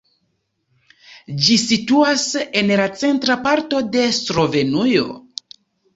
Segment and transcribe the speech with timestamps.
[1.47, 2.23] Ĝi situas
[2.63, 5.05] en la centra parto de Slovenujo.